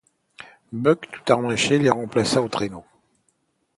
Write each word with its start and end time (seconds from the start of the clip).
Buck 0.71 1.11
tout 1.11 1.31
harnaché 1.31 1.77
les 1.77 1.91
remplaça 1.91 2.41
au 2.41 2.49
traîneau. 2.49 2.83